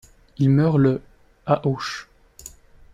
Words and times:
Il 0.39 0.49
meurt 0.49 0.79
le 0.79 0.99
à 1.45 1.67
Auch. 1.67 2.07